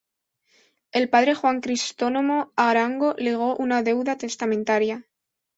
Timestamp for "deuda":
3.83-4.17